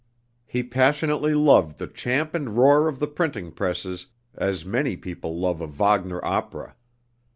He 0.47 0.63
passionately 0.63 1.35
loved 1.35 1.77
the 1.77 1.85
champ 1.85 2.33
and 2.33 2.57
roar 2.57 2.87
of 2.87 2.97
the 2.97 3.05
printing 3.05 3.51
presses 3.51 4.07
as 4.33 4.65
many 4.65 4.97
people 4.97 5.37
love 5.39 5.61
a 5.61 5.67
Wagner 5.67 6.25
opera. 6.25 6.75